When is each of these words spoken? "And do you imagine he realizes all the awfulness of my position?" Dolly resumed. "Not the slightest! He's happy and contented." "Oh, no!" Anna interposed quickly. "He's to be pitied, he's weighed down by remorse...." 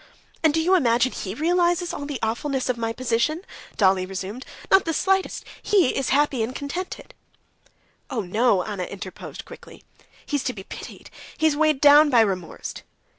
"And 0.41 0.51
do 0.51 0.59
you 0.59 0.73
imagine 0.73 1.11
he 1.11 1.35
realizes 1.35 1.93
all 1.93 2.07
the 2.07 2.17
awfulness 2.23 2.69
of 2.69 2.75
my 2.79 2.91
position?" 2.91 3.45
Dolly 3.77 4.03
resumed. 4.03 4.47
"Not 4.71 4.85
the 4.85 4.95
slightest! 4.95 5.45
He's 5.61 6.09
happy 6.09 6.41
and 6.41 6.55
contented." 6.55 7.13
"Oh, 8.09 8.21
no!" 8.21 8.63
Anna 8.63 8.85
interposed 8.85 9.45
quickly. 9.45 9.83
"He's 10.25 10.43
to 10.45 10.53
be 10.53 10.63
pitied, 10.63 11.11
he's 11.37 11.55
weighed 11.55 11.81
down 11.81 12.09
by 12.09 12.21
remorse...." 12.21 12.73